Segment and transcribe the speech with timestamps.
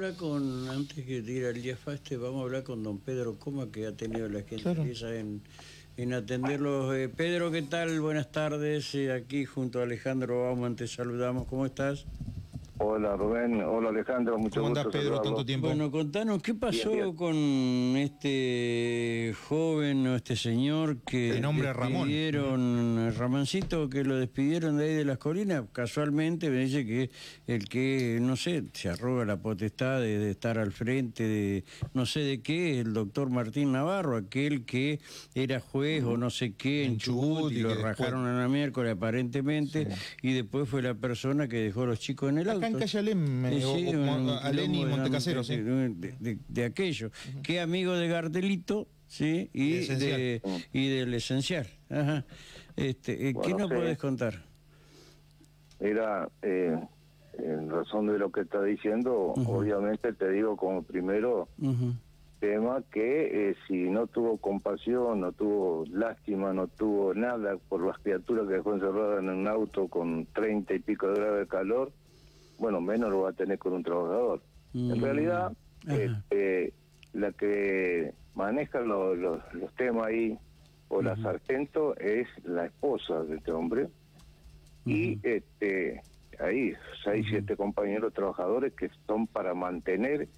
[0.00, 3.70] hablar con, antes que ir al día faste, vamos a hablar con don Pedro Coma,
[3.70, 5.42] que ha tenido la gentileza en,
[5.98, 6.96] en atenderlos.
[6.96, 8.00] Eh, Pedro, ¿qué tal?
[8.00, 8.94] Buenas tardes.
[8.94, 11.46] Eh, aquí junto a Alejandro Bauman te saludamos.
[11.48, 12.06] ¿Cómo estás?
[12.82, 14.80] Hola Rubén, hola Alejandro, mucho ¿Cómo gusto.
[14.80, 15.22] andás, Pedro, saludarlo.
[15.36, 15.66] tanto tiempo?
[15.66, 17.14] Bueno, contanos, ¿qué pasó Bien, bien.
[17.14, 17.36] con
[17.98, 22.08] este joven o este señor que De nombre Ramón.
[22.08, 25.64] despidieron, Ramoncito, que lo despidieron de ahí de las colinas?
[25.72, 27.10] Casualmente me dice que
[27.46, 32.06] el que, no sé, se arroga la potestad de, de estar al frente de no
[32.06, 35.00] sé de qué, el doctor Martín Navarro, aquel que
[35.34, 38.26] era juez o no sé qué en, En Chubut, Chubut y y lo después- rajaron
[38.26, 39.86] a la miércoles aparentemente
[40.22, 42.69] y después fue la persona que dejó a los chicos en el auto.
[42.72, 45.56] En calle Alem, eh, Sí, o- sí, o- un Alén y Montecasero, sí.
[45.56, 47.10] de, de- de aquello.
[47.42, 51.66] Que amigo de Gardelito, sí, y, De y del esencial.
[51.88, 52.24] Ajá.
[52.76, 53.74] Este, eh, ¿Qué nos sí.
[53.74, 54.34] podés contar?
[55.80, 56.78] Mira, eh,
[57.38, 61.48] en razón de lo que está diciendo, obviamente te digo como primero
[62.38, 67.98] tema que eh, si no tuvo compasión, no tuvo lástima, no tuvo nada por las
[67.98, 71.92] criaturas que dejó encerradas en un auto con treinta y pico de grados de calor,
[72.60, 74.40] bueno, menos lo va a tener con un trabajador.
[74.74, 75.02] En Mm.
[75.02, 75.52] realidad,
[75.88, 76.72] este,
[77.14, 80.38] la que maneja lo- lo- los temas ahí,
[80.88, 83.88] o la sargento, es la esposa de este hombre.
[84.84, 86.02] Y este
[86.38, 86.72] ahí,
[87.04, 90.28] seis, siete compañeros trabajadores que son para mantener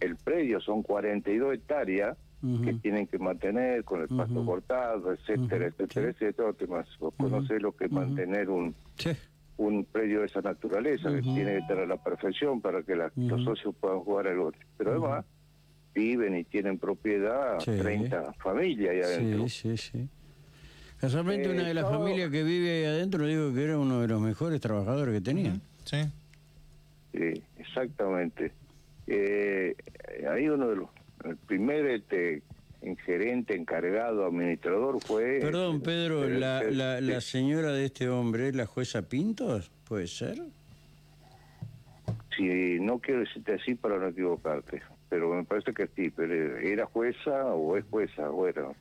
[0.00, 2.16] el predio, son 42 hectáreas
[2.64, 6.24] que tienen que mantener con el pasto cortado, etcétera, etcétera, sí.
[6.26, 6.52] etcétera.
[6.68, 7.12] Vos Ujú.
[7.16, 9.10] conocés lo que es mantener un Sí.
[9.58, 13.12] Un predio de esa naturaleza, que tiene que estar a la perfección para que la-
[13.16, 14.56] los socios puedan jugar al gol.
[14.76, 15.24] Pero además
[15.94, 17.72] viven y tienen propiedad Sí.
[17.76, 19.48] 30 familias ahí adentro.
[19.48, 20.08] Sí, sí, sí.
[21.00, 24.00] Casualmente Eh, una de las todo- familias que vive ahí adentro digo que era uno
[24.00, 25.60] de los mejores trabajadores que tenían.
[25.84, 25.98] Sí.
[27.12, 28.52] Sí, exactamente.
[29.08, 29.74] Eh,
[30.30, 30.88] ahí uno de los,
[31.24, 32.42] el primer este,
[33.04, 35.38] gerente, encargado, administrador fue...
[35.40, 39.70] Perdón, Pedro, el- la, el- la, la sí, señora de este hombre, la jueza Pintos,
[39.88, 40.38] ¿puede ser?
[42.36, 46.86] Si no quiero decirte así para no equivocarte, pero me parece que sí, pero era
[46.86, 48.74] jueza o es jueza, bueno.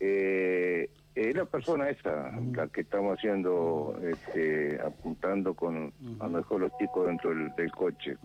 [0.00, 0.90] Eh,
[1.20, 6.72] es la persona esa, la que estamos haciendo, este, apuntando con a lo mejor los
[6.78, 8.16] chicos dentro del, del coche.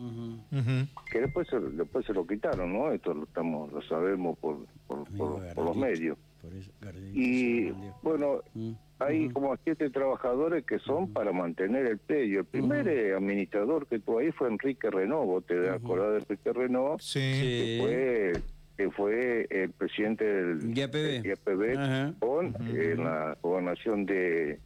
[1.11, 2.91] Que después se, después se lo quitaron, ¿no?
[2.91, 6.17] Esto lo estamos lo sabemos por, por, Amigo por- por los medios.
[6.41, 8.73] Por eso, Gardito Y bueno, Mm.
[8.99, 12.41] hay como siete trabajadores que son para mantener el predio.
[12.41, 16.51] El primer eh, administrador que tuvo ahí fue Enrique Renovo, ¿te das acordar de Enrique
[16.51, 16.97] Renovo?
[16.99, 17.19] Sí.
[17.19, 18.41] Que fue
[18.77, 20.91] que fue el presidente del YPB.
[20.91, 24.59] del YPB con eh, la gobernación de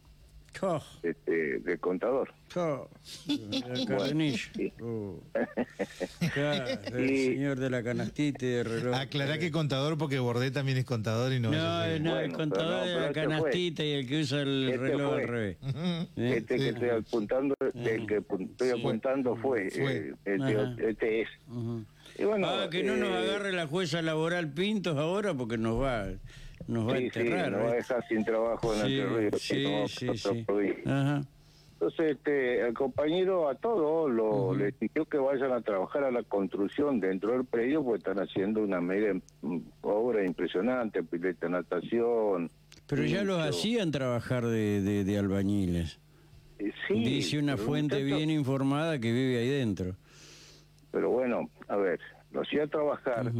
[0.62, 2.32] Oh, este, del contador.
[2.56, 2.88] oh,
[3.28, 4.48] el Cardenillo.
[4.54, 4.72] sí.
[4.82, 5.20] Oh.
[6.34, 6.64] Claro,
[6.96, 8.96] el Y- señor de la canastita y de reloj.
[8.96, 11.50] Aclará que contador porque Bordet también es contador y no.
[11.52, 14.20] No, ser- no, el Bueno, contador pero no, de la este canastita y el que
[14.20, 15.22] usa el Este reloj fue.
[15.22, 15.56] al revés.
[16.16, 16.34] ¿Eh?
[16.38, 16.68] Este que Sí.
[16.70, 18.80] estoy apuntando, el que estoy Sí.
[18.80, 19.96] apuntando fue, Fue.
[20.08, 21.28] eh, este, este es.
[21.48, 21.84] Ujú.
[22.18, 25.80] Y bueno, ah, que no nos eh, agarre la jueza laboral Pintos ahora porque nos
[25.80, 26.06] va,
[26.66, 27.52] nos va a Sí, sí, enterrar.
[27.52, 29.42] nos va a dejar sin trabajo en Sí, Entre Ríos.
[29.42, 30.44] sí, sí, sí.
[30.86, 31.22] Ajá.
[31.74, 36.24] Entonces, este, el compañero a todos lo, le exigió que vayan a trabajar a la
[36.24, 42.50] construcción dentro del predio, porque están haciendo una mega mm, obra impresionante, pileta de natación.
[42.88, 46.00] Pero ya los hacían trabajar de, de, de albañiles.
[46.58, 49.94] Eh, sí, Dice una el fuente bien informada que vive ahí dentro.
[50.90, 52.00] Pero bueno, a ver,
[52.32, 53.30] lo hacía trabajar,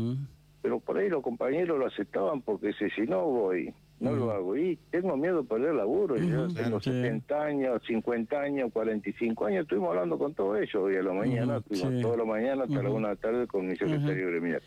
[0.62, 4.56] pero por ahí los compañeros lo aceptaban porque si, si no voy, no lo hago.
[4.56, 6.16] Y tengo miedo de perder laburo.
[6.16, 6.90] Yo tengo sí.
[6.90, 9.62] 70 años, 50 años, 45 años.
[9.62, 11.56] Estuvimos hablando con todo ello hoy a la mañana.
[11.58, 12.02] Estuvimos sí.
[12.02, 14.62] toda la mañana hasta la una de la tarde con mi secretario gremial.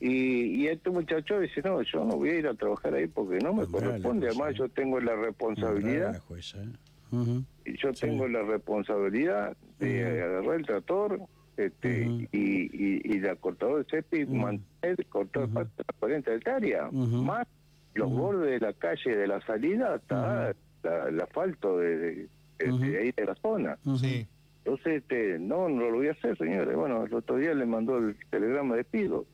[0.00, 3.38] Y, y este muchacho dice, no, yo no voy a ir a trabajar ahí porque
[3.38, 4.26] no me Nombrala, corresponde.
[4.26, 6.58] pues, Además, yo tengo la responsabilidad, la jueza.
[6.62, 7.72] ¿eh?
[7.82, 11.20] Yo tengo la responsabilidad de agarrar el tractor
[11.66, 16.34] este, y, y, y de cortador de césped y mantener cortado de pasto a 40
[16.34, 17.22] hectáreas, Ujú.
[17.22, 17.46] más
[17.94, 22.72] los bordes de la calle de la salida hasta la- el asfalto de, de- de-
[22.72, 22.78] Ujú.
[22.78, 23.78] de ahí de la zona.
[23.98, 24.26] Sí.
[24.64, 26.76] Entonces, este, no, no lo voy a hacer, señores.
[26.76, 29.26] Bueno, el otro día le mandó el telegrama de día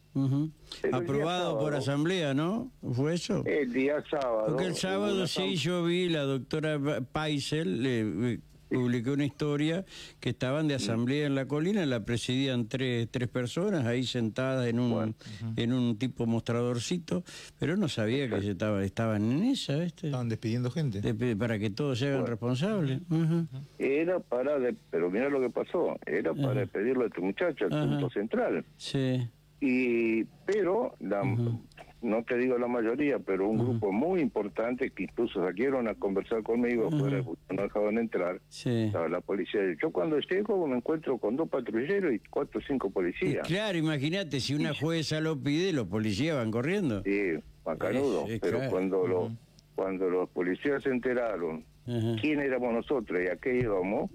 [0.92, 2.70] Aprobado por asamblea, ¿no?
[2.94, 3.42] ¿Fue eso?
[3.44, 4.46] El día sábado.
[4.46, 6.78] Porque el sábado sí yo vi la doctora
[7.12, 9.84] Paisel eh, publiqué una historia
[10.20, 14.80] que estaban de asamblea en la colina, la presidían tres, tres personas ahí sentadas en
[14.80, 15.14] un,
[15.56, 17.24] en un tipo mostradorcito,
[17.58, 20.08] pero no sabía que se estaba, estaban en esa, ¿viste?
[20.08, 21.00] Estaban despidiendo gente.
[21.00, 23.00] De- para que todos se hagan responsables.
[23.10, 23.46] Ujú.
[23.78, 27.72] Era para, de- pero mira lo que pasó, era para despedirlo a este muchacho, el
[27.74, 27.86] Ajá.
[27.86, 28.64] punto central.
[28.76, 29.28] Sí.
[29.60, 31.22] Y, pero, la,
[32.06, 36.42] no te digo la mayoría, pero un grupo muy importante que incluso salieron a conversar
[36.42, 38.84] conmigo afuera, no dejaban entrar, Sí.
[38.84, 39.60] estaba la policía.
[39.82, 43.46] Yo cuando llego me encuentro con dos patrulleros y cuatro o cinco Y policías.
[43.46, 47.02] claro, imagínate, si una jueza lo pide, los policías van corriendo.
[47.02, 47.32] Sí,
[47.66, 48.24] macanudo.
[48.40, 48.70] Pero claro.
[48.70, 49.30] cuando, lo,
[49.74, 51.64] cuando los policías se enteraron
[52.20, 54.10] Quién éramos nosotros y a qué íbamos,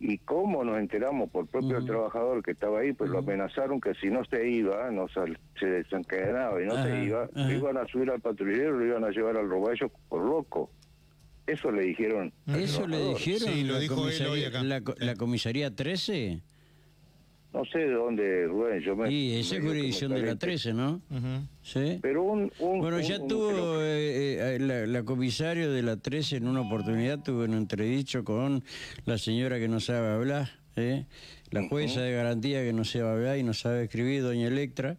[0.00, 4.08] y cómo nos enteramos por propio trabajador que estaba ahí, pues lo amenazaron que si
[4.08, 8.10] no se iba, no sal- se desencadenaba y no se iba, lo iban a subir
[8.10, 10.70] al patrullero, lo iban a llevar al roballo por loco.
[11.46, 12.32] Eso le dijeron.
[12.46, 13.48] ¿Eso le dijeron?
[13.52, 14.62] Sí, lo la dijo él comisaría- hoy acá.
[14.62, 16.40] La, co- la comisaría 13?
[17.54, 19.08] No sé de dónde, Rubén, yo me...
[19.08, 20.46] Sí, esa me es jurisdicción de la caliente.
[20.46, 21.00] 13, ¿no?
[21.62, 21.98] Sí.
[22.02, 22.52] Pero un...
[22.58, 26.48] un- Bueno, un- ya un- tuvo eh, eh, la, la comisario de la 13 en
[26.48, 28.64] una oportunidad, tuvo un entredicho con
[29.06, 31.04] la señora que no sabe hablar, ¿eh?
[31.52, 34.96] la jueza de garantía que no sabe hablar y no sabe escribir, doña Electra,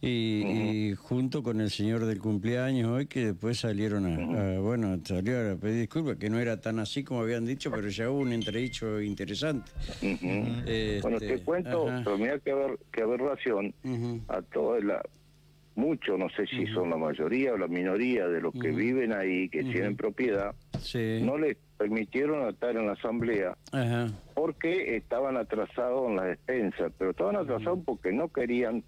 [0.00, 0.42] y,
[0.90, 5.52] y junto con el señor del cumpleaños hoy, que después salieron a, a- bueno, salió
[5.52, 8.32] a pedir disculpas, que no era tan así como habían dicho, pero ya hubo un
[8.32, 9.70] entredicho interesante.
[10.02, 10.28] Ujú.
[10.66, 12.02] Este, Bueno, te cuento, ajá.
[12.04, 13.74] pero mira qué, aber- qué aberración
[14.28, 15.02] a toda la...
[15.76, 19.50] Muchos, no sé si son la mayoría o la minoría de los que viven ahí,
[19.50, 21.20] que tienen propiedad, Sí.
[21.22, 23.54] no les permitieron estar en la asamblea
[24.34, 28.84] porque estaban atrasados en las despensas, pero estaban atrasados porque no querían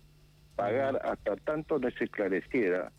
[0.58, 2.90] pagar hasta tanto no se esclareciera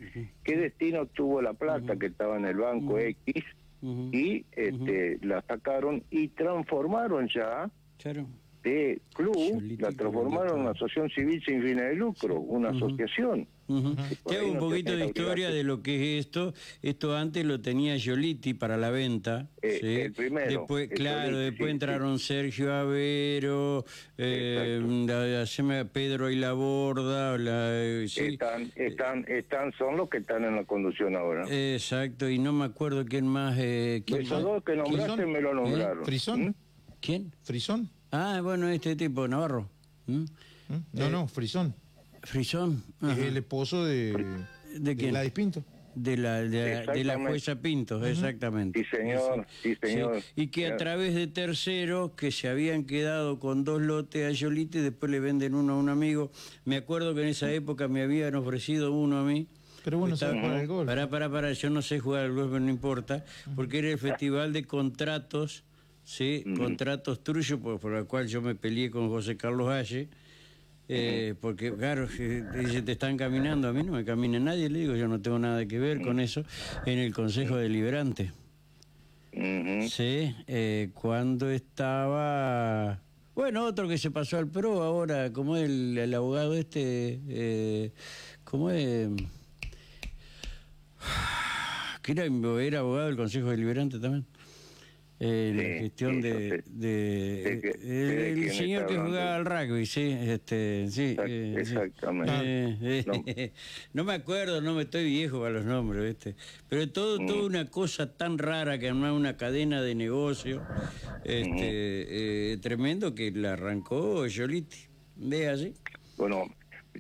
[0.44, 3.44] qué destino tuvo la plata que estaba en el banco X
[3.82, 8.26] y este, la sacaron y transformaron ya Claro.
[8.70, 13.48] De club, Cholito la transformaron en una asociación civil sin fines de lucro, una asociación.
[13.68, 16.56] Por Te hago un no poquito de historia de lo que es esto.
[16.82, 19.48] Esto antes lo tenía Yoliti para la venta.
[19.62, 19.88] Eh, ¿sí?
[20.02, 23.86] el primero, Después, el claro, Yoliti, después sí, entraron Sergio Avero,
[24.18, 27.38] eh, la- Pedro y la Borda.
[27.38, 28.22] La, eh, sí.
[28.22, 31.46] Están, están, están, son los que están en la conducción ahora.
[31.48, 33.56] Exacto, y no me acuerdo quién más.
[33.60, 34.44] Eh, ¿quién Esos más?
[34.44, 35.32] dos que nombraste ¿Frisón?
[35.32, 36.06] me lo nombraron.
[36.06, 36.42] ¿Frisón?
[36.48, 36.54] ¿Mm?
[37.02, 37.32] ¿Quién?
[37.44, 37.90] ¿Frisón?
[38.12, 39.70] Ah, bueno, este tipo, Navarro.
[40.08, 40.26] ¿Mm?
[40.94, 41.74] No, no, Frisón.
[42.24, 42.84] Frisón.
[43.02, 43.14] Ajá.
[43.14, 44.44] Es el esposo de,
[44.76, 45.12] ¿De quién?
[45.12, 45.64] Gladys Pinto.
[45.96, 48.80] De la, de, la- de la jueza Pinto, exactamente.
[48.80, 50.22] Sí, señor, sí, señor.
[50.36, 54.82] Y que a través de terceros que se habían quedado con dos lotes a Yolite,
[54.82, 56.32] después le venden uno a un amigo.
[56.64, 59.48] Me acuerdo que en esa época me habían ofrecido uno a mí.
[59.84, 60.88] Pero bueno, Estaba- sabe jugar al golf.
[60.88, 63.98] Pará, pará, pará, yo no sé jugar al golf, pero no importa, porque era el
[63.98, 65.64] festival de contratos,
[66.10, 66.44] ¿sí?
[66.58, 70.10] Contratos trullos, por, por el cual yo me peleé con José Carlos Valle,
[70.88, 72.08] eh, porque claro,
[72.58, 75.38] dice, te están caminando, a mí no me camina nadie, le digo, yo no tengo
[75.38, 76.44] nada que ver con eso,
[76.88, 78.32] en el Consejo Deliberante.
[79.32, 83.00] Sí, eh, cuando estaba...
[83.36, 87.92] Bueno, otro que se pasó al PRO ahora, como el, el abogado este, eh,
[88.44, 89.10] ¿cómo es?
[92.02, 94.26] Que era, era abogado del Consejo Deliberante también.
[95.22, 96.90] Eh, la gestión sí, de, de,
[97.44, 101.28] ¿De qué- el, de el quién señor que jugaba al rugby, sí, este, sí, Exact-
[101.30, 102.34] eh, exactamente.
[102.42, 103.24] Eh, No.
[103.26, 103.52] eh,
[103.94, 106.36] no me acuerdo, no me estoy viejo para los nombres, ¿viste?
[106.70, 107.26] Pero todo, Mm.
[107.28, 110.62] toda una cosa tan rara que armaba una cadena de negocio
[111.26, 114.78] este, eh, tremendo que la arrancó Yoliti.
[115.18, 115.74] ¿Ve así?
[116.18, 116.46] Bueno,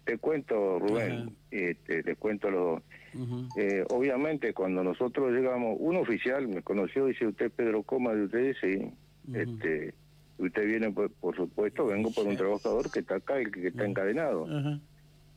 [0.04, 3.48] te cuento, Rubén, este, te cuento lo...
[3.58, 8.58] Eh, obviamente, cuando nosotros llegamos, un oficial me conoció, dice, ¿usted Pedro Coma de ustedes?
[8.62, 8.92] Sí.
[9.34, 9.94] este,
[10.38, 13.86] usted viene, por, por supuesto, vengo por un trabajador que está acá, el que está
[13.86, 14.46] encadenado.
[14.46, 14.80] Ajá,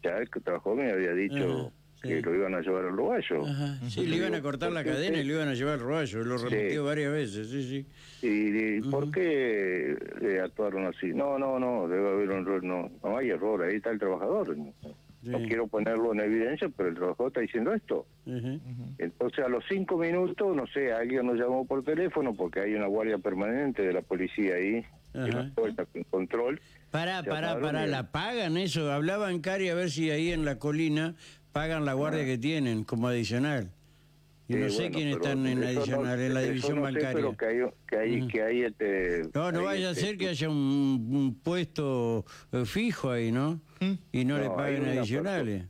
[0.02, 2.08] Ya el que trabajó me había dicho sí.
[2.08, 3.44] que lo iban a llevar al roballo.
[3.88, 6.38] Sí, le iban a cortar la cadena y le iban a llevar el roballo, lo
[6.38, 8.26] repitió varias veces, sí, sí.
[8.26, 11.08] ¿Y, y por qué eh, actuaron así?
[11.12, 14.56] No, no, no, debe haber un error, no, no hay error, ahí está el trabajador.
[15.22, 18.06] No, quiero ponerlo en evidencia, pero el trabajador está diciendo esto.
[18.98, 22.86] Entonces a los cinco minutos, no sé, alguien nos llamó por teléfono porque hay una
[22.86, 25.44] guardia permanente de la policía ahí, que Ajá.
[25.44, 25.52] nos
[25.92, 26.60] con control.
[26.90, 28.90] Pará, pará, pará, ¿la pagan eso?
[28.90, 31.14] Hablaban Cari a ver si ahí en la colina
[31.52, 33.70] pagan la guardia que tienen como adicional.
[34.52, 36.86] Y no sé bueno, quién pero están en eso no- adicional, en la división no
[36.86, 37.12] sé, bancaria.
[37.14, 39.22] pero que hay, que hay, que hay este...
[39.34, 43.32] No, no hay vaya a este- ser que haya un, un puesto eh, fijo ahí,
[43.32, 43.60] ¿no?
[43.80, 43.92] ¿Mm?
[44.12, 45.64] Y no, le No, paguen adicionales.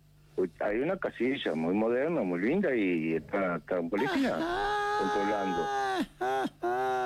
[0.61, 4.37] Hay una casilla muy moderna, muy linda y está, está un policía
[4.99, 5.63] controlando.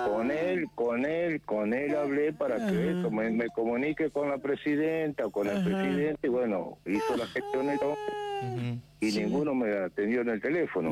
[0.08, 3.10] Con él él, con él, con él hablé para que Ajá.
[3.10, 5.64] me, me comunique con la presidenta o con el Ajá.
[5.64, 8.14] presidente y bueno, hizo la gestión el hombre
[8.70, 8.80] Ujú.
[9.00, 9.18] y Sí.
[9.24, 10.90] ninguno me atendió en el teléfono.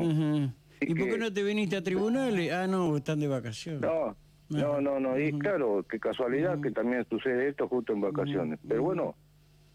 [0.81, 2.51] Así ¿Y por qué que- no te viniste a tribunales?
[2.51, 3.81] Ah, no, están de vacaciones.
[3.81, 4.15] No,
[4.49, 5.19] no, no, no.
[5.19, 8.59] Y claro, qué casualidad que también sucede esto justo en vacaciones.
[8.67, 9.15] Pero bueno,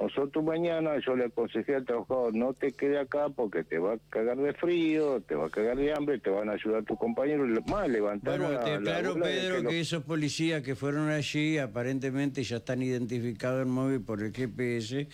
[0.00, 3.99] nosotros mañana yo le aconsejé al trabajador, no te quede acá porque te va a
[4.09, 7.47] cagar de frío, te va a cagar de hambre, te van a ayudar tus compañeros.
[7.69, 12.57] Más, levantaron Bueno, la, te de Pedro, que, esos policías que fueron allí aparentemente ya
[12.57, 15.09] están identificados en móvil por el GPS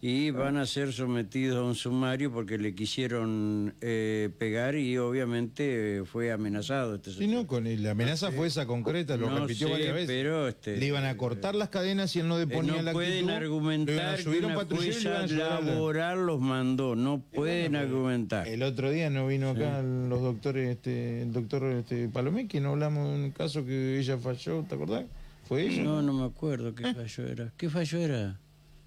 [0.00, 5.98] y van a ser sometidos a un sumario porque le quisieron eh, pegar y obviamente
[5.98, 9.40] eh, fue amenazado este Sí, no, con el- la amenaza fue esa concreta, lo No
[9.40, 10.08] repitió sé, varias veces.
[10.08, 12.92] pero, este, Le iban a cortar las cadenas si él no Eh, deponía no la
[12.92, 13.24] pueden actitud.
[13.28, 15.52] Iban a argumentar que subir a un una patrullero y le iban jueza a llevar
[15.52, 16.96] a la- laboral los mandó.
[16.96, 18.46] No pueden argumentar.
[18.48, 23.08] El otro día no vino acá los doctores, este, el doctor este, Palomeque, no hablamos
[23.08, 25.04] de un caso que ella falló, ¿te acordás?
[25.46, 25.82] ¿Fue ella?
[25.82, 27.52] No, no me acuerdo qué fallo era.
[27.56, 28.38] ¿Qué fallo era?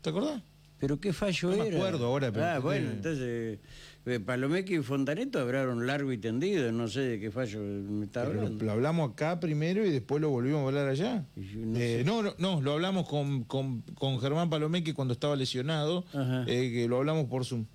[0.01, 0.41] ¿Te acordás?
[0.81, 1.77] ¿Pero qué fallo No era?
[1.77, 3.59] acuerdo ahora, pero Ah, bueno, entonces...
[4.05, 8.25] eh, Palomeque y Fontaneto hablaron largo y tendido, no sé de qué fallo me está
[8.25, 8.65] Pero hablando.
[8.65, 11.23] Lo, hablamos acá primero y después lo volvimos a hablar allá.
[11.35, 16.03] No Eh, no, no, no, lo hablamos con, con, con Germán Palomeque cuando estaba lesionado,
[16.47, 17.65] eh, que lo hablamos por Zoom.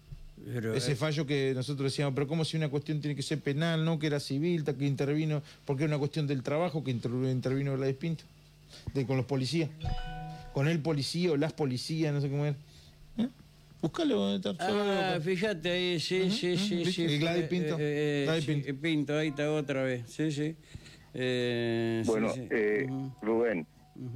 [0.44, 3.84] Pero, Ese fallo que nosotros decíamos, pero ¿cómo si una cuestión tiene que ser penal,
[3.84, 7.76] no que era civil, que intervino, porque era una cuestión del trabajo que inter- intervino
[7.76, 8.24] la Pinto,
[8.94, 9.70] de, con los policías,
[10.52, 12.56] con el policía o las policías, no sé cómo era.
[13.76, 13.78] ¿Eh?
[13.82, 17.02] Búscalo, está Ah, fíjate ahí, sí, sí, sí, sí.
[17.04, 17.76] Y Gladys fue, Pinto.
[17.78, 18.80] eh, eh, Gladys sí, Pinto.
[18.82, 20.56] Pinto, ahí está otra vez, sí, sí.
[21.14, 22.46] Eh, Bueno, sí.
[22.50, 22.86] eh.
[23.22, 23.66] Rubén,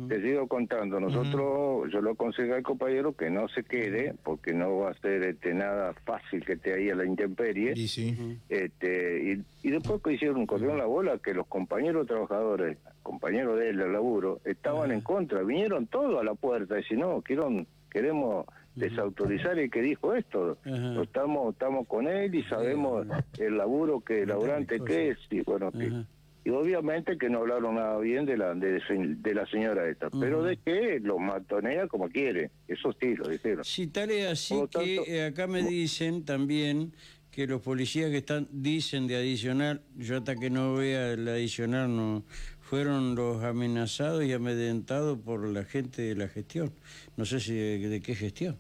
[0.09, 0.99] te sigo contando.
[1.01, 5.23] Nosotros, yo lo aconsejé al compañero que no se quede, porque no va a ser
[5.25, 7.73] este, nada fácil que esté ahí a la intemperie.
[7.77, 8.39] Y sí.
[8.49, 9.23] Este,
[9.63, 13.77] y, y después que hicieron, corrieron la bola, que los compañeros trabajadores, compañeros de él
[13.79, 18.45] del laburo, estaban en contra, vinieron todos a la puerta y si no, quieren, queremos
[18.81, 20.59] desautorizar el que dijo esto.
[20.65, 21.03] Ajá.
[21.03, 23.07] Estamos, estamos con él y sabemos
[23.39, 25.93] el laburo que el laburante que es, y bueno, que-
[26.43, 28.81] y obviamente que no hablaron nada bien de la de,
[29.19, 33.63] de la señora esta, pero de que lo matonea como quiere, eso sí lo dijeron.
[33.63, 36.95] Sí, tal es así lo que tanto- eh, acá me dicen también
[37.31, 41.95] que los policías que están dicen de adicional, yo hasta que no vea el adicional
[41.95, 42.25] no
[42.61, 46.73] fueron los amenazados y amedrentados por la gente de la gestión.
[47.19, 48.57] No sé si de, de qué gestión.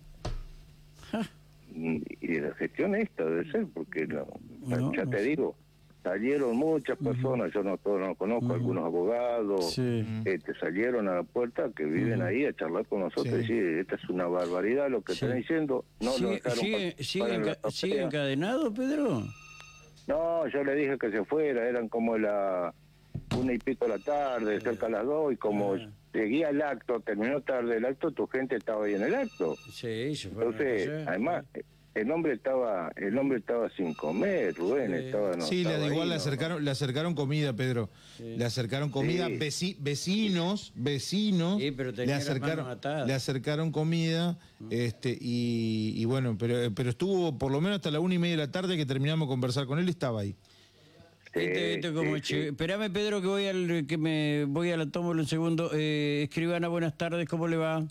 [1.74, 4.26] Y de la gestión esta debe ser porque no,
[4.66, 5.24] No, ya no te sé.
[5.24, 5.56] digo
[6.02, 10.02] salieron muchas personas yo no todos no los conozco algunos abogados Sí.
[10.24, 13.52] este, salieron a la puerta que viven ahí a charlar con nosotros y Sí.
[13.54, 15.24] decir esta es una barbaridad lo que Sí.
[15.26, 16.96] están diciendo no lo ¿Sigue,
[17.36, 19.22] enca- encadenado, Pedro?
[20.08, 22.72] no yo le dije que se fuera eran como la
[23.38, 25.90] una y pico de la tarde cerca de las dos y como Ah.
[26.12, 30.14] Seguía el acto terminó tarde el acto tu gente estaba ahí en el acto Sí,
[30.16, 31.44] se fueron Entonces, además,
[31.92, 35.06] el hombre estaba, el hombre estaba sin comer, Rubén, Sí.
[35.06, 37.90] estaba, no, Sí, le, estaba igual ahí, le no, acercaron, le acercaron comida, Pedro.
[38.20, 39.32] Le acercaron comida, Sí.
[39.38, 41.60] veci- vecinos, vecinos.
[41.60, 44.38] Sí, pero le acercaron, le acercaron comida,
[44.70, 48.36] este, y, y bueno, pero, pero estuvo por lo menos hasta la una y media
[48.36, 50.36] de la tarde que terminamos de conversar con él, estaba ahí.
[51.32, 52.38] Este, este como sí, sí.
[52.48, 55.70] Espérame, Pedro, que voy al que me voy a la tómbola un segundo.
[55.72, 57.84] Eh, escribana, buenas tardes, ¿cómo le va?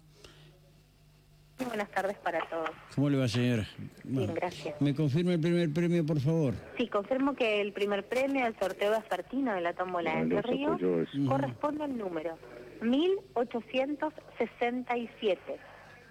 [1.65, 2.69] Buenas tardes para todos.
[2.95, 3.67] ¿Cómo le va, señora?
[4.03, 4.79] Bien, gracias.
[4.81, 6.53] ¿Me confirma el primer premio, por favor?
[6.77, 10.41] Sí, confirmo que el primer premio del sorteo vespertino de la tómbola No, de Entre
[10.53, 10.79] Ríos
[11.27, 12.37] corresponde al número
[12.81, 15.59] 1867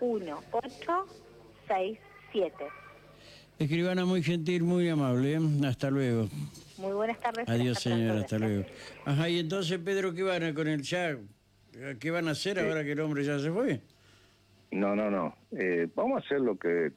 [0.00, 2.54] 1867.
[3.58, 5.34] Escribana, muy gentil, muy amable.
[5.34, 5.40] ¿eh?
[5.66, 6.28] Hasta luego.
[6.78, 7.48] Muy buenas tardes.
[7.48, 8.64] Adiós, señora, hasta luego.
[9.04, 11.16] Ajá, y entonces, Pedro, ¿qué van a con el ya?
[11.98, 13.80] ¿Qué van a hacer ahora que el hombre ya se fue?
[14.70, 15.36] No, no, no.
[15.50, 16.92] Eh, vamos a hacer lo que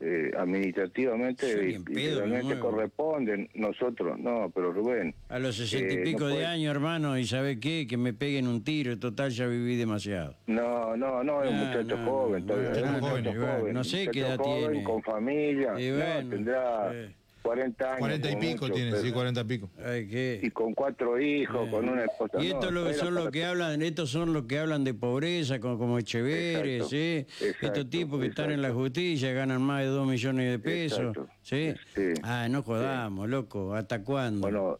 [0.00, 2.70] eh, administrativamente y, pedo, realmente muevo.
[2.70, 3.50] corresponde.
[3.54, 7.18] Nosotros, no, pero Rubén, A los sesenta y Eh, pico no de puede- años, hermano,
[7.18, 7.86] y ¿sabe qué?
[7.88, 8.98] Que me peguen un tiro.
[8.98, 10.36] Total, ya viví demasiado.
[10.46, 12.68] no, no, no, es un No, muchacho no, joven, todavía,
[13.00, 14.84] no, joven, sé qué edad joven, tiene.
[14.84, 17.14] con familia, bueno, tendrá eh.
[17.48, 17.98] 40 años.
[17.98, 19.70] Cuarenta y como pico mucho, tiene, pero- sí, cuarenta y pico.
[19.84, 20.40] Ay, ¿qué?
[20.42, 22.42] Y con cuatro hijos, con una esposa.
[22.42, 25.58] Y no, estos lo son los que hablan, estos son los que hablan de pobreza,
[25.60, 27.26] como, como Echeveres, Exacto, ¿sí?
[27.46, 30.98] exacto, estos tipos que están en la justicia ganan más de dos millones de pesos,
[31.16, 31.72] Exacto, ¿sí?
[31.94, 34.40] sí, Ah, no jodamos, loco, ¿hasta cuándo?
[34.40, 34.78] Bueno,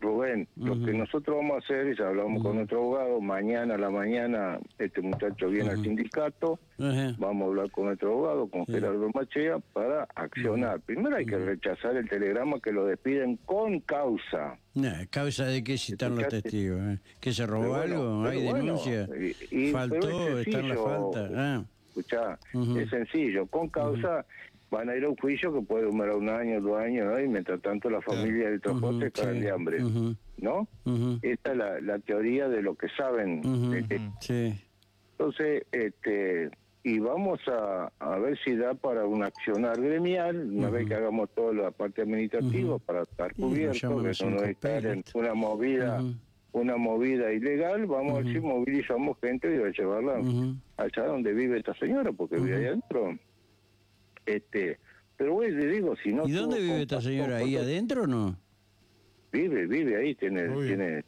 [0.00, 3.90] Rubén, lo que nosotros vamos a hacer es hablamos con nuestro abogado, mañana a la
[3.90, 6.58] mañana este muchacho viene al sindicato,
[7.18, 10.80] vamos a hablar con nuestro abogado, con Gerardo Machea, para accionar.
[10.80, 14.56] Primero hay que rechazar el telegrama que lo despiden con causa.
[14.74, 16.80] Nah, ¿Causa de qué si están los testigos?
[16.80, 16.98] eh?
[17.20, 18.24] ¿Que se robó bueno, algo?
[18.26, 19.08] ¿Hay bueno, denuncia?
[19.50, 20.38] y- y- ¿Faltó?
[20.38, 21.30] es ¿Está en la falta?
[21.34, 21.64] Ah.
[21.88, 22.38] Escuchá,
[22.80, 24.24] es sencillo, con causa
[24.70, 27.20] van a ir a un juicio que puede durar un año, dos años, ¿no?
[27.20, 29.40] y mientras tanto la familia del transporte Ujú, cae sí.
[29.40, 29.78] de hambre.
[30.38, 30.68] ¿no?
[30.84, 31.18] Ujú.
[31.22, 33.40] Esta es la, la teoría de lo que saben.
[33.74, 34.54] Este, Sí.
[35.12, 36.50] Entonces, este,
[36.84, 41.28] y vamos a, a ver si da para un accionar gremial, una vez que hagamos
[41.34, 46.00] toda la parte administrativa para estar llaman que los no estar en una movida,
[46.52, 50.20] una movida ilegal, vamos a ver si movilizamos gente y a llevarla
[50.76, 53.18] allá donde vive esta señora, porque vive ahí adentro.
[54.28, 54.78] Este,
[55.16, 57.38] pero güey, le digo, si no ¿Y dónde vive esta señora?
[57.38, 58.38] ¿Ahí adentro o no?
[59.32, 61.04] Vive, vive ahí, tiene, tiene,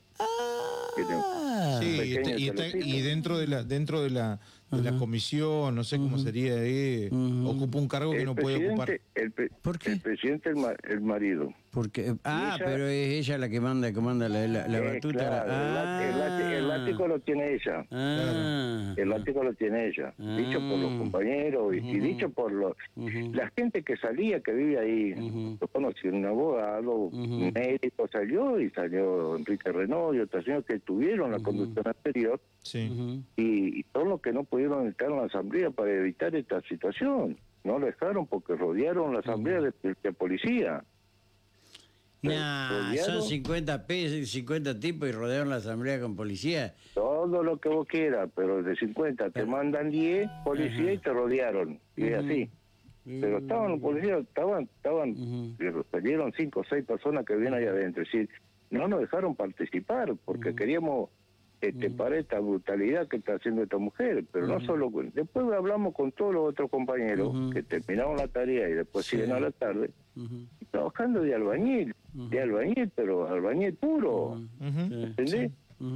[0.96, 2.86] tiene Ah, Sí, y, está- y está- telecito.
[2.86, 7.08] y dentro de la dentro de la de la comisión, no sé cómo sería ahí,
[7.10, 7.48] Ujú.
[7.48, 9.00] ocupa un cargo que no puede ocupar.
[9.14, 9.92] el, pre- ¿Por qué?
[9.92, 11.52] el presidente, el, ma- el marido.
[11.72, 14.94] Porque, ah, ella- pero es ella la que manda, que manda la, la, la Eh,
[14.94, 15.18] batuta.
[15.18, 16.78] claro, el, láti- el láti- el Ah.
[16.78, 17.86] látigo lo tiene ella.
[17.92, 18.94] Ah.
[18.96, 20.12] El látigo lo tiene ella.
[20.18, 20.98] Dicho por los Ah.
[20.98, 23.32] compañeros y, y dicho por los, Ujú.
[23.34, 25.12] la gente que salía, que vive ahí.
[25.12, 25.58] Ujú.
[25.60, 30.80] Yo conocí un abogado, un médico salió y salió Enrique Renault y otros señores que
[30.80, 33.22] tuvieron la conducción anterior Sí.
[33.36, 37.36] Y, y todos los que no pudieron estar en la asamblea para evitar esta situación.
[37.64, 39.72] No lo dejaron porque rodearon la asamblea de,
[40.02, 40.82] de policía.
[42.22, 46.74] Nah, son 50 pesos, 50 tipos y rodearon la asamblea con policía.
[46.94, 51.78] todo lo que vos quieras, pero de 50 te mandan 10 policías y te rodearon.
[51.96, 52.50] Y es así.
[53.04, 55.84] Pero estaban los policías, estaban, estaban, Ujú.
[55.90, 58.02] salieron 5 o 6 personas que vienen ahí adentro.
[58.02, 58.28] Es decir,
[58.70, 61.08] no nos dejaron participar porque queríamos
[61.62, 64.24] este, para esta brutalidad que está haciendo esta mujer.
[64.32, 68.72] Pero no solo, después hablamos con todos los otros compañeros que terminaron la tarea y
[68.74, 69.16] después Sí.
[69.16, 69.90] siguen a la tarde,
[70.70, 74.40] Trabajando de albañil, de albañil, pero albañil puro.
[74.60, 75.50] ¿entendés?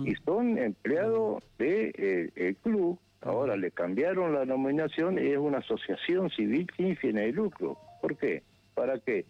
[0.05, 2.99] Y son empleados del el club.
[3.21, 7.79] Ahora le cambiaron la denominación y es una asociación civil sin fines de lucro.
[8.03, 8.43] ¿Por qué?
[8.75, 9.25] ¿Para qué?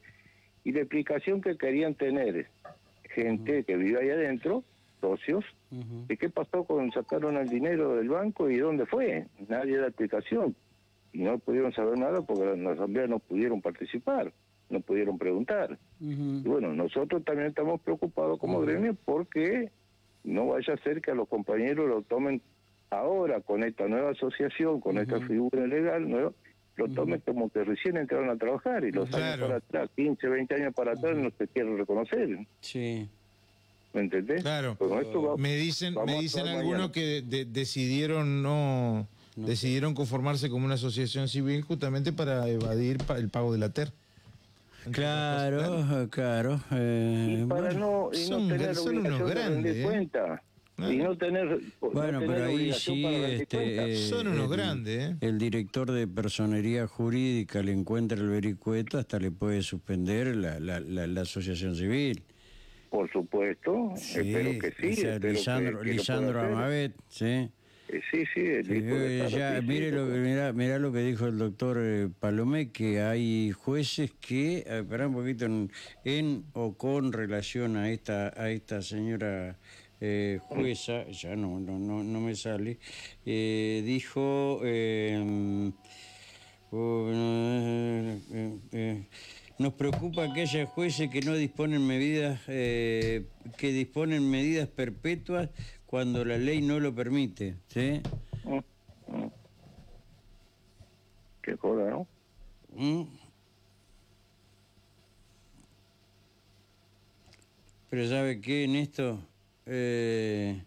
[0.64, 2.48] Y la explicación que querían tener
[3.14, 4.64] gente que vive ahí adentro,
[5.00, 5.44] socios.
[6.08, 9.26] ¿y qué pasó con sacaron el dinero del banco y dónde fue?
[9.48, 10.54] Nadie da explicación.
[11.12, 14.32] Y no pudieron saber nada porque en la asamblea no pudieron participar,
[14.70, 15.78] no pudieron preguntar.
[16.00, 19.70] Y bueno, nosotros también estamos preocupados como gremio porque
[20.24, 22.40] no vaya a ser que a los compañeros lo tomen
[22.90, 26.32] ahora con esta nueva asociación, con esta figura legal nueva,
[26.76, 29.46] lo tomen como que recién entraron a trabajar y los años Claro.
[29.46, 32.38] para atrás, 15, 20 años para atrás, no se quieren reconocer.
[32.60, 33.08] Sí.
[33.92, 34.42] ¿Me entendés?
[34.42, 34.76] Claro.
[34.78, 36.92] Pero esto va- Me dicen, me dicen algunos mañana.
[36.92, 43.52] que de- decidieron no, decidieron conformarse como una asociación civil justamente para evadir el pago
[43.52, 43.92] de la TER.
[44.92, 46.60] Claro, claro.
[46.72, 47.78] eh, y para bueno.
[47.80, 49.82] no, y no son- tener son unos obligación de grandes, ¿eh?
[49.82, 50.42] cuenta.
[50.76, 55.10] Y no tener, no Bueno, tener pero ahí sí, este, eh, Son unos el- grandes,
[55.12, 55.16] ¿eh?
[55.20, 60.80] El director de personería jurídica le encuentra el vericueto, hasta le puede suspender la, la,
[60.80, 62.24] la, la asociación civil.
[62.90, 64.92] Por supuesto, espero que sí.
[64.92, 66.40] o sea, espero que- Lisandro, que lo Lisandro.
[66.40, 67.50] Amavet, sí.
[67.88, 71.78] Eh, sí, sí, el Sí, ya, mire, lo, mirá, mirá lo que dijo el doctor
[71.80, 75.70] eh, Palomé, que hay jueces que, eh, espera un poquito, en,
[76.04, 79.58] en o con relación a esta a esta señora
[80.00, 82.78] eh, jueza, ya no, no, no, no me sale,
[83.24, 84.60] dijo...
[84.64, 85.72] eh,
[86.70, 87.10] oh,
[89.58, 95.48] nos preocupa que haya jueces que no disponen medidas, eh, que disponen medidas perpetuas
[95.94, 98.00] cuando la ley no lo permite, ¿sí?
[98.42, 98.56] Mm,
[99.16, 99.30] mm.
[101.40, 102.08] Qué joda, ¿no?
[102.74, 103.04] ¿Mm?
[107.90, 108.64] Pero ¿sabe qué?
[108.64, 109.20] En esto
[109.66, 110.64] eh,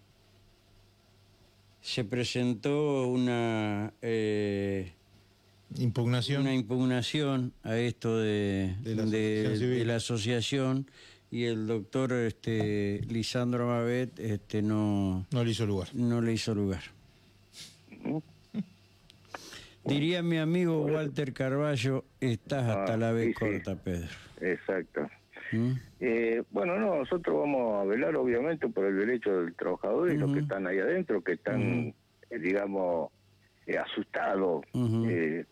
[1.81, 4.93] se presentó una, eh,
[5.77, 6.43] Impugnación.
[6.43, 9.79] una impugnación a esto de, De la de- asociación civil.
[9.79, 10.91] de la asociación
[11.31, 15.87] y el doctor este, Lisandro Mavet este, no, No le hizo lugar.
[15.93, 16.81] no le hizo lugar.
[19.85, 23.39] Diría mi amigo Walter Carballo, estás hasta Ah, la vez sí, sí.
[23.39, 24.09] corta, Pedro.
[24.41, 25.07] Exacto.
[25.53, 25.71] ¿Mm?
[26.01, 30.33] Eh, bueno, no, nosotros vamos a velar obviamente por el derecho del trabajador y los
[30.33, 31.61] que están ahí adentro, que están,
[32.29, 33.11] eh, digamos,
[33.65, 35.45] eh, asustados eh,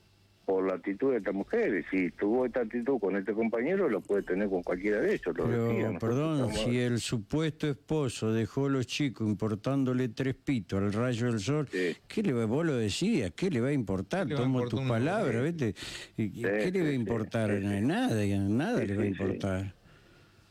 [0.46, 1.84] por la actitud de esta mujer.
[1.90, 5.26] Si tuvo esta actitud con este compañero, lo puede tener con cualquiera de ellos.
[5.36, 6.00] Lo Pero, decía.
[6.00, 11.28] Perdón, estamos- si el supuesto esposo dejó a los chicos importándole tres pitos al rayo
[11.28, 11.96] del sol, Sí.
[12.08, 13.32] ¿qué le va, vos lo decías?
[13.36, 14.28] ¿Qué le va a importar?
[14.28, 15.44] ¿Qué le va Tomo tus palabras?
[15.44, 15.76] ¿viste?
[16.18, 17.52] ¿Y- y Sí, ¿Qué le va a importar?
[17.52, 17.82] sí, sí.
[17.82, 19.22] Nada, nada Sí, le va a sí, sí.
[19.24, 19.74] importar.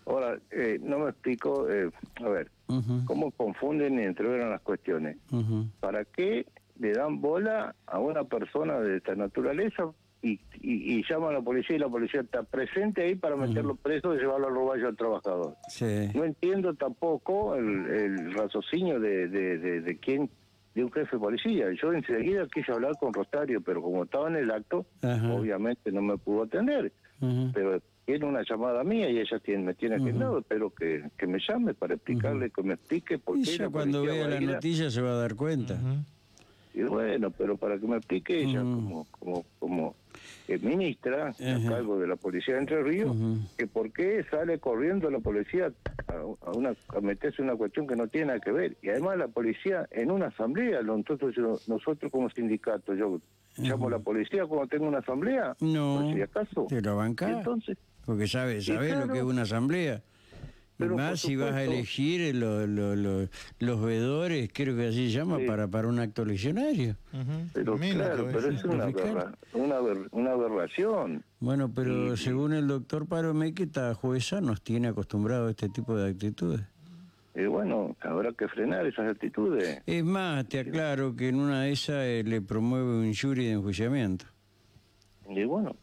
[0.07, 2.51] Ahora, eh, no me explico, eh, a ver,
[3.07, 5.17] cómo confunden y entreveran las cuestiones.
[5.81, 6.45] ¿Para qué
[6.79, 9.91] le dan bola a una persona de esta naturaleza
[10.23, 13.77] y, y, y llaman a la policía y la policía está presente ahí para meterlo
[13.77, 15.55] preso y llevarlo al roballo al trabajador?
[15.69, 16.11] Sí.
[16.15, 20.31] No entiendo tampoco el, el raciocinio de, de, de, de quién,
[20.75, 21.67] de un jefe de policía.
[21.81, 25.33] Yo enseguida quise hablar con Rosario, pero como estaba en el acto, Ajá.
[25.33, 26.91] obviamente no me pudo atender.
[27.55, 31.39] Pero tiene una llamada mía y ella tiene, me tiene agendado, espero que, que me
[31.39, 34.53] llame para explicarle, que me explique por Y qué ya la cuando policía vea la
[34.53, 35.79] noticia se va a dar cuenta.
[36.75, 39.95] Y bueno, pero para que me explique ella como como como
[40.49, 41.69] eh, ministra a Ajá.
[41.69, 43.17] cargo de la policía de Entre Ríos,
[43.57, 45.73] que por qué sale corriendo la policía
[46.09, 46.13] a,
[46.47, 48.77] a una a meterse en una cuestión que no tiene nada que ver.
[48.83, 51.35] Y además la policía en una asamblea, nosotros
[51.67, 53.21] nosotros como sindicato, yo
[53.57, 56.67] llamo a la policía cuando tengo una asamblea, No, por si acaso.
[56.69, 57.31] te lo Y bancás.
[57.39, 59.13] entonces, Porque sabes, Y sabes lo claro.
[59.13, 60.03] que es una asamblea.
[60.75, 63.29] Y Pero más si vas a elegir lo- lo- lo-
[63.61, 65.47] los vedores, creo que así se llama, Sí.
[65.47, 66.97] para, para un acto leccionario.
[67.53, 68.41] pero Menos, claro, todavía.
[68.41, 71.23] pero es una, aberra- una, aber- una aberración.
[71.39, 76.11] Bueno, pero según el doctor Paromeque, esta jueza nos tiene acostumbrados a este tipo de
[76.11, 76.63] actitudes.
[77.37, 79.81] Y bueno, habrá que frenar esas actitudes.
[79.87, 83.53] Es más, te aclaro que en una de esas eh, le promueve un jury de
[83.53, 84.25] enjuiciamiento.
[85.29, 85.77] Y bueno,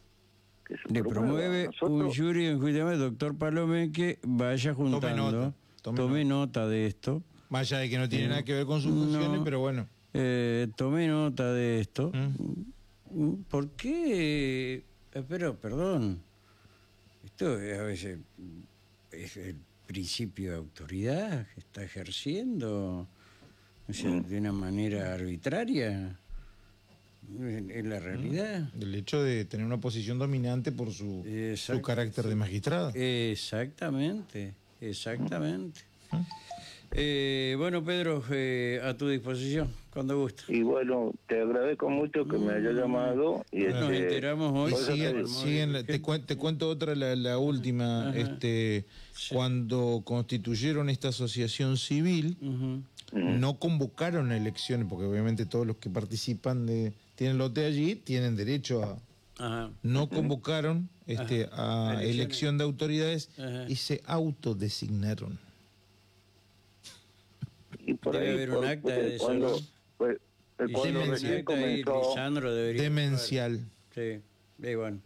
[0.89, 3.03] Le promueve un Nosotros- jury de enjuiciamiento.
[3.10, 7.23] Doctor Palomeque, vaya juntando, nota, tome, tome nota de esto.
[7.49, 9.43] Más allá de que no tiene nada que ver con sus funciones, No.
[9.43, 9.88] pero bueno.
[10.13, 12.12] Eh, tomé nota de esto.
[12.13, 13.23] Mm.
[13.23, 14.84] Mm, ¿Por qué?
[15.13, 16.21] Eh, Pero, perdón,
[17.25, 18.19] esto es a veces
[19.12, 19.57] es el
[19.88, 23.07] principio de autoridad que está ejerciendo,
[23.89, 24.23] o sea, Mm.
[24.23, 26.17] de una manera arbitraria.
[27.69, 28.69] Es la realidad.
[28.79, 31.23] El hecho de tener una posición dominante por su,
[31.55, 32.91] su carácter de magistrado.
[32.95, 35.81] Exactamente, exactamente.
[36.93, 40.43] Eh, bueno, Pedro, eh, a tu disposición, cuando guste.
[40.49, 43.45] Y bueno, te agradezco mucho que me haya llamado.
[43.49, 44.73] Y Nos este, enteramos hoy.
[44.73, 48.11] Te siguen, te, te cuento otra, la, la última.
[48.13, 48.85] este
[49.31, 52.83] Cuando constituyeron esta asociación civil, Ujú.
[53.13, 56.91] no convocaron a elecciones, porque obviamente todos los que participan de
[57.21, 58.97] tienen lote allí tienen derecho a.
[59.38, 59.69] Ajá.
[59.84, 62.10] No convocaron este, a Elecciones.
[62.15, 63.65] elección de autoridades Ajá.
[63.67, 65.39] y se autodesignaron.
[67.77, 69.60] y por Debe ahí, haber un acta de eso, cuando,
[69.97, 70.17] pues,
[70.73, 73.60] cuando recién ahí, comenzó, Lisandro debería Demencial.
[73.93, 74.19] Sí,
[74.57, 74.99] y bueno.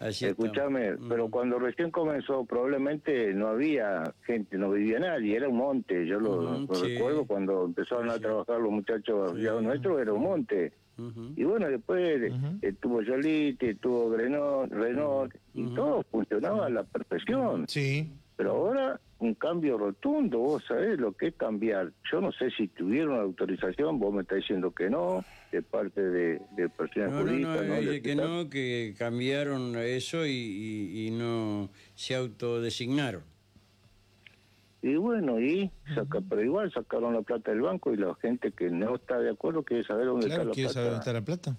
[0.00, 0.92] Así escúchame.
[0.92, 1.08] Mm.
[1.08, 6.06] pero cuando recién comenzó probablemente no había gente, no vivía nadie, era un monte.
[6.06, 6.94] Yo lo, sí.
[6.94, 10.74] recuerdo cuando empezaron a trabajar los muchachos ya nuestros, era un monte.
[10.98, 11.32] Ujú.
[11.36, 12.20] Y bueno, después
[12.60, 17.66] estuvo Yoliti, estuvo Renault, Renault y todo funcionaba a la perfección.
[17.68, 18.10] Sí.
[18.36, 21.92] Pero ahora un cambio rotundo, vos sabés lo que es cambiar.
[22.12, 26.40] Yo no sé si tuvieron autorización, vos me estás diciendo que no, de parte de,
[26.56, 27.66] de personas No, no, no, jurídicas.
[27.66, 27.74] ¿no?
[27.80, 33.22] dice De que no, que cambiaron eso y, y- y no se autodesignaron.
[34.82, 38.70] Y bueno, y saca, pero igual sacaron la plata del banco y la gente que
[38.70, 41.18] no está de acuerdo quiere saber dónde Claro, está ¿quieres la saber dónde está plata.
[41.20, 41.56] la plata?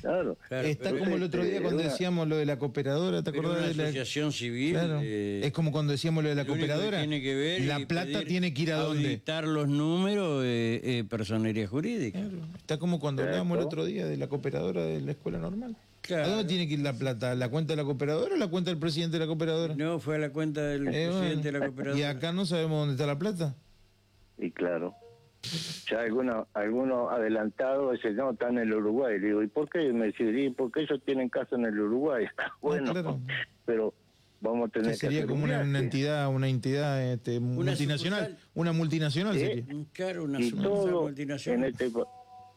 [0.00, 0.36] Claro.
[0.48, 3.58] Claro, Está como el otro día este, cuando decíamos lo de la cooperadora, ¿te acordás
[3.58, 5.00] una de la asociación civil Claro.
[5.02, 6.98] eh, es como cuando decíamos lo de la que cooperadora.
[6.98, 9.04] tiene que ver la plata tiene que ir a dónde.
[9.06, 12.20] auditar los números eh, eh, personería jurídica.
[12.20, 12.38] Claro.
[12.58, 15.74] Está como cuando hablábamos el otro día de la cooperadora de la escuela normal.
[16.02, 16.24] Claro.
[16.24, 17.32] ¿A dónde tiene que ir la plata?
[17.32, 19.74] ¿A ¿La cuenta de la cooperadora o la cuenta del presidente de la cooperadora?
[19.74, 21.42] No, fue a la cuenta del Eh, presidente bueno.
[21.42, 21.98] de la cooperativa.
[21.98, 23.54] Y acá no sabemos dónde está la plata.
[24.38, 24.94] Y claro.
[25.90, 29.18] Ya algunos algunos adelantados dicen, no, están en el Uruguay.
[29.20, 29.84] Le digo, ¿y por qué?
[29.86, 32.26] Y me dice, "Y porque ellos tienen casa en el Uruguay.
[32.62, 33.20] bueno, claro.
[33.64, 33.94] pero
[34.40, 37.98] vamos a tener Que sería hacer como un una, entidad, una entidad este, multinacional.
[37.98, 38.36] sucursal.
[38.54, 39.40] Una multinacional Sí.
[39.40, 39.64] sería.
[39.92, 41.70] Claro, una Y todo en multinacional.
[41.70, 41.90] este,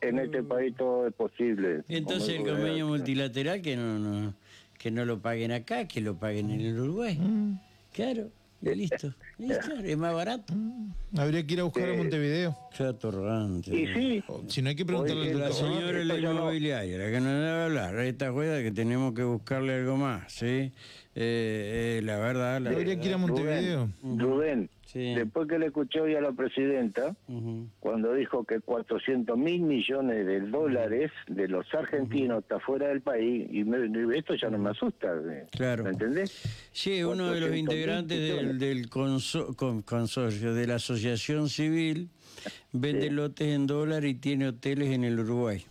[0.01, 1.83] en este país todo es posible.
[1.87, 4.33] Entonces el convenio multilateral que no, no
[4.81, 7.15] que no lo paguen acá, que lo paguen en el Uruguay.
[7.15, 7.59] Mm.
[7.93, 8.31] Claro,
[8.63, 9.13] y listo.
[9.37, 10.53] Claro, es más barato.
[11.15, 12.57] Habría que ir a buscar a Montevideo.
[12.75, 13.75] Qué atorrante.
[13.75, 17.11] Y sí, Si no hay que preguntarle Oye, al La señora de la inmobiliaria, la
[17.11, 20.71] que nos debe hablar, esta juega que tenemos que buscarle algo más, ¿sí?
[21.13, 23.17] Eh, eh, la verdad, la Habría que ir a.
[23.17, 23.89] Montevideo.
[24.01, 25.13] Rubén, Rubén, Sí.
[25.15, 27.15] Después que le escuché hoy a la presidenta,
[27.79, 33.47] cuando dijo que 400 mil millones de dólares de los argentinos está fuera del país,
[33.49, 35.07] y me- esto ya no me asusta.
[35.31, 35.85] eh, Claro.
[35.85, 36.31] ¿Me entendés?
[36.73, 42.09] Sí, uno de los 400.000 integrantes del, del conso- con- consorcio de la asociación civil
[42.73, 43.09] vende Sí.
[43.11, 45.63] lotes en dólar y tiene hoteles en el Uruguay.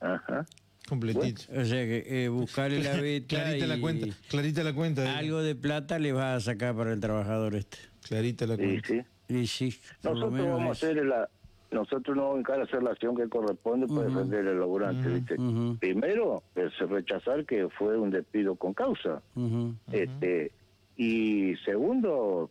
[0.00, 0.44] Ajá.
[0.88, 1.42] Completito.
[1.54, 4.06] O sea que eh, buscarle la beta Clarita y la cuenta.
[4.28, 5.04] Clarita la cuenta.
[5.04, 5.08] eh.
[5.08, 7.78] algo de plata le vas a sacar para el trabajador este.
[8.08, 8.88] Clarita la cuenta.
[8.88, 9.02] sí.
[9.28, 11.28] Y sí, lo Nosotros vamos a hacer la,
[11.72, 15.34] nosotros no vamos a encarar a hacer la acción que corresponde para defender al ¿viste?
[15.34, 15.76] ujú.
[15.80, 19.20] Primero, es rechazar que fue un despido con causa.
[19.90, 20.52] Este
[20.96, 22.50] Y segundo,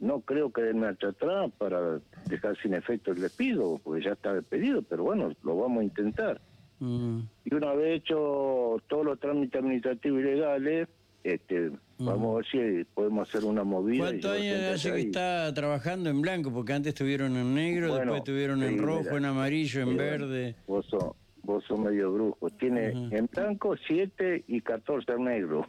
[0.00, 4.34] no creo que den marcha atrás para dejar sin efecto el despido, porque ya está
[4.34, 6.40] despedido, pero bueno, lo vamos a intentar.
[6.80, 7.20] Mm.
[7.44, 10.88] Y una vez hecho todos los trámites administrativos y legales,
[11.24, 12.46] este, vamos a ver
[12.82, 14.04] si podemos hacer una movida.
[14.04, 16.52] ¿Cuántos años hace que está trabajando en blanco?
[16.52, 19.16] Porque antes estuvieron en negro, Bueno, después estuvieron en rojo, mira.
[19.16, 20.54] en amarillo, en verde.
[20.66, 22.48] Vos sos, vos sos medio brujo.
[22.50, 25.66] Tiene en blanco 7 y 14 en negro.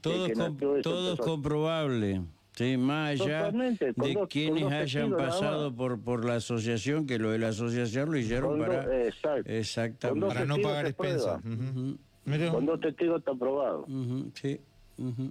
[0.00, 2.20] Todo, El que com- nació eso todo empezó- comprobable.
[2.58, 7.38] Sí, más allá de dos- quienes hayan pasado por, por la asociación, que lo de
[7.38, 9.04] la asociación lo hicieron Con dos- para...
[9.06, 9.48] exacto.
[9.52, 10.26] Exactamente.
[10.26, 11.40] Para no pagar expensas.
[11.44, 11.96] Ujú.
[12.24, 12.50] Mirá.
[12.50, 13.82] Con dos testigos está aprobado.
[13.82, 14.60] Ujú, sí.
[14.98, 15.30] ujú.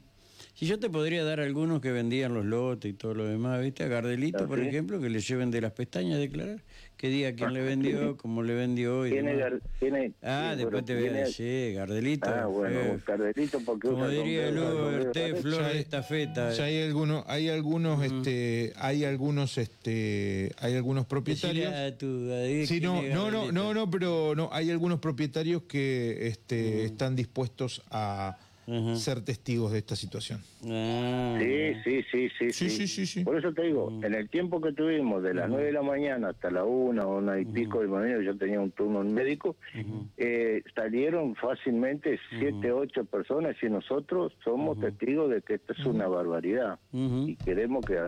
[0.57, 3.83] Si yo te podría dar algunos que vendían los lotes y todo lo demás, ¿viste?
[3.83, 6.63] A Gardelito, ¿Ah, por ejemplo, que le lleven de las pestañas a declarar
[6.97, 9.51] qué día quién le vendió, cómo le vendió y Tiene, demás.
[9.51, 12.27] gar- tiene, Ah, sí, después te voy a decir, Gardelito.
[12.31, 16.51] Ah, bueno, eh, Cardelito porque como diría sombrero, Berté, flor de hay- estafeta.
[16.51, 21.71] Ya hay algunos, hay algunos, este, hay algunos, este, hay algunos propietarios.
[21.71, 23.51] a tu- a Diego Sí, no, no, no, Gardelito.
[23.53, 28.39] no, no, pero no, hay algunos propietarios que este, están dispuestos a
[28.95, 30.41] Ser testigos de esta situación.
[30.65, 33.23] Ah, Sí, sí, sí, sí, Sí, sí, sí, sí.
[33.23, 34.03] Por eso te digo, Mm.
[34.03, 37.39] en el tiempo que tuvimos, de las 9 de la mañana hasta la 1, una
[37.39, 39.55] y pico de mañana, yo tenía un turno en médico,
[40.17, 46.07] eh, salieron fácilmente 7, 8 personas y nosotros somos testigos de que esto es una
[46.07, 46.77] barbaridad.
[46.91, 47.99] Y queremos que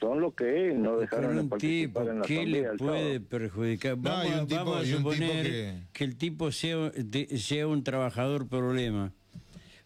[0.00, 2.78] son los que no Buscar dejaron de un tipo, participar en la ¿qué le puede
[3.14, 3.28] sábado.
[3.28, 3.96] perjudicar?
[3.98, 6.04] Vamos, hay un a- tipo- vamos a suponer que- que...
[6.04, 9.12] el tipo sea, de- sea un trabajador problema.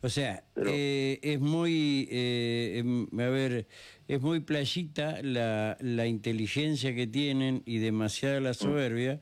[0.03, 3.67] O sea, Pero- eh, es muy, eh, em, a ver,
[4.09, 8.43] es muy playita la, la inteligencia que tienen y demasiada Mm.
[8.45, 9.21] la soberbia,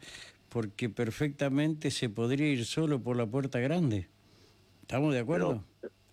[0.49, 4.09] porque perfectamente se podría ir solo por la puerta grande.
[4.81, 5.65] ¿Estamos de acuerdo?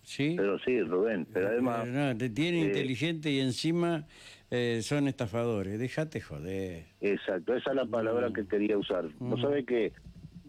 [0.02, 0.34] ¿Sí?
[0.36, 1.80] Pero sí, Rubén, pero además...
[1.84, 4.06] Pero no, te tienen eh, inteligente y encima
[4.50, 5.78] eh, son estafadores.
[5.78, 6.84] Déjate joder.
[7.00, 9.06] Exacto, esa es la palabra que quería usar.
[9.20, 9.92] No sabe que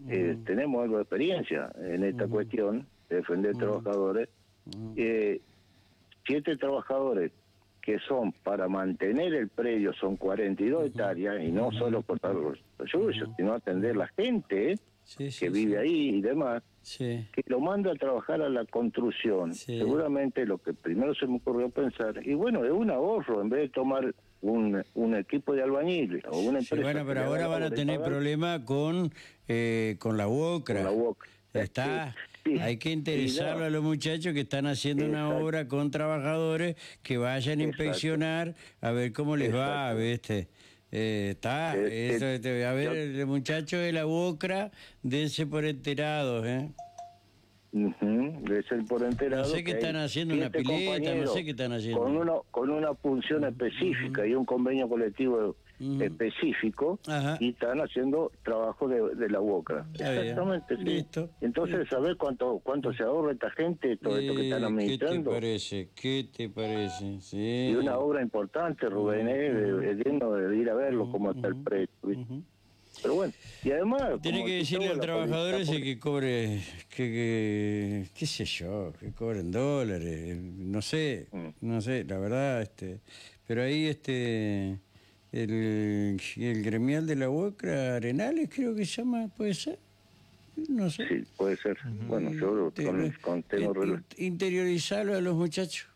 [0.08, 4.28] eh, tenemos algo de experiencia en esta cuestión de defender trabajadores.
[4.96, 5.40] Eh,
[6.26, 7.32] siete trabajadores
[7.82, 12.58] que son para mantener el predio son 42 hectáreas y no solo cortar los
[12.90, 15.76] suyos, sino atender la gente Sí, sí, que vive sí.
[15.78, 17.26] ahí y demás, Sí.
[17.32, 19.54] que lo manda a trabajar a la construcción.
[19.54, 19.78] Sí.
[19.78, 23.62] Seguramente lo que primero se me ocurrió pensar, y bueno, es un ahorro en vez
[23.62, 26.82] de tomar un, un equipo de albañiles o una Sí, empresa.
[26.82, 29.10] bueno, que pero ahora van a tener pagar, problema con,
[29.48, 30.76] eh, con la UOCRA.
[30.76, 31.30] Con la UOCRA.
[31.54, 32.12] Está.
[32.12, 32.58] Sí, sí.
[32.58, 37.60] Hay que interesarlo a los muchachos que están haciendo una obra con trabajadores que vayan
[37.60, 37.82] a Exacto.
[37.84, 39.92] inspeccionar a ver cómo les va.
[39.94, 40.48] ¿viste?
[40.92, 44.70] Eh, está, Eh, eh, a ver, yo- el muchacho de la UOCRA,
[45.02, 46.70] dense por enterados, ¿eh?
[47.72, 49.44] Debe ser por enterado.
[49.44, 52.00] No sé qué están haciendo, una pileta, no sé qué están haciendo.
[52.00, 57.36] Con una, con una función específica y un convenio colectivo Específico Ajá.
[57.40, 59.86] y están haciendo trabajo de, de la UOCRA.
[59.98, 60.10] Bien.
[60.18, 60.82] Exactamente, sí.
[60.84, 61.30] Listo.
[61.40, 64.82] Entonces, ¿sabés cuánto cuánto se ahorra esta gente, todo esto que están Eh, ¿Qué te
[65.06, 65.30] administrando?
[65.30, 65.88] parece?
[65.94, 67.20] ¿Qué te parece?
[67.20, 67.68] Sí.
[67.72, 69.90] Y una obra importante, Rubén, ¿eh?
[69.90, 71.88] es digno de ir a verlo cómo está el precio.
[72.02, 72.24] ¿viste?
[73.02, 73.32] Pero bueno,
[73.64, 74.20] y además...
[74.20, 76.60] Tiene como que decirle al trabajador ese que cobre,
[76.94, 81.48] que, que- qué sé yo, que cobre en dólares, no sé, Mm.
[81.62, 83.00] no sé, la verdad, este,
[83.46, 84.78] pero ahí este,
[85.32, 89.78] el, el gremial de la UOCRA, Arenales creo que se llama, puede ser,
[90.68, 91.06] no sé.
[91.08, 91.78] Sí, puede ser.
[92.08, 95.88] Bueno, yo Te- con, con tengo in- interiorizarlo a los muchachos,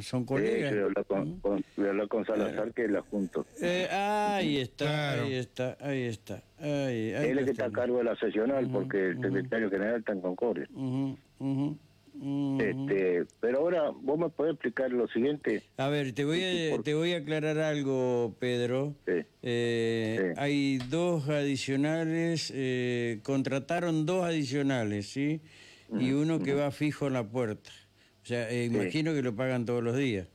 [0.00, 0.70] son colegas.
[0.72, 3.46] voy a hablar con, con- voy a hablar con Salazar que la junto.
[3.60, 5.22] Eh, ahí está, Claro.
[5.24, 6.42] ahí está, ahí está.
[6.58, 9.70] Ahí, ahí Él es lo que está a cargo de la sesional porque el secretario
[9.70, 10.66] general está en Concordia.
[12.22, 15.62] Este, pero ahora vos me podés explicar lo siguiente.
[15.78, 18.94] A ver, te voy a, te voy a aclarar algo, Pedro.
[19.06, 19.12] Sí.
[19.42, 20.34] Eh, Sí.
[20.36, 25.40] Hay dos adicionales, eh, contrataron dos adicionales, ¿sí?
[25.98, 27.70] Y uno que va fijo en la puerta.
[28.22, 30.28] O sea, eh, imagino que lo pagan todos los días.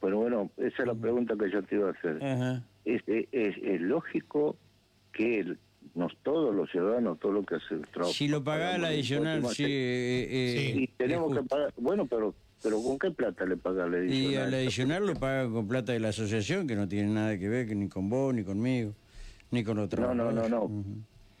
[0.00, 2.22] Pero bueno, esa es la pregunta que yo te iba a hacer.
[2.24, 2.62] Ajá.
[2.84, 4.56] Es- es lógico
[5.12, 5.58] que el-
[5.96, 8.12] nos, todos los ciudadanos, todo lo que hace el trabajo...
[8.12, 9.64] Si lo pagás el adicional, sí.
[9.64, 11.72] eh, eh, Y tenemos es que pagar...
[11.76, 14.32] Bueno, pero pero ¿con qué plata le paga el adicional?
[14.32, 17.48] Y al adicional lo pagan con plata de la asociación, que no tiene nada que
[17.48, 18.92] ver que ni con vos, ni conmigo,
[19.50, 20.06] ni con otros.
[20.06, 20.84] No, no, no, no.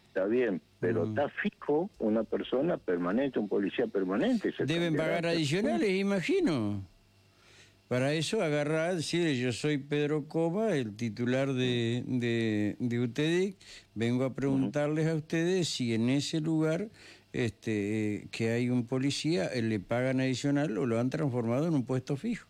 [0.08, 4.52] Está bien, pero está fijo una persona permanente, un policía permanente.
[4.66, 6.82] Deben pagar adicionales, imagino.
[7.88, 13.56] Para eso agarrar, decir, yo soy Pedro Coma, el titular de, de, de UTEDIC,
[13.94, 16.88] vengo a preguntarles a ustedes si en ese lugar
[17.32, 21.74] este, eh, que hay un policía, eh, le pagan adicional o lo han transformado en
[21.74, 22.48] un puesto fijo.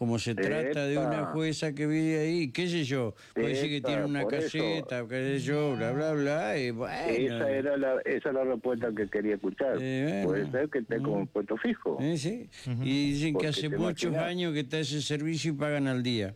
[0.00, 3.82] Como se trata de una jueza que vive ahí, qué sé yo, puede decir que
[3.82, 4.28] tiene una eso.
[4.30, 6.94] caseta, qué sé yo, bla, bla, bla, y bueno.
[7.06, 9.76] Esa era la, esa es la respuesta que quería escuchar.
[9.78, 10.48] Eh, bueno.
[10.48, 11.98] Puede ser que esté como un puesto fijo.
[12.00, 12.48] Eh, sí.
[12.82, 14.24] Y dicen que hace muchos imaginas.
[14.24, 16.34] años que está ese servicio y pagan al día.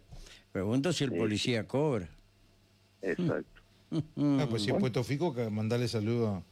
[0.52, 2.10] Pregunto si el policía cobra.
[3.00, 3.62] Exacto.
[4.18, 6.44] Ah, pues si es puesto fijo, que mandale saludo.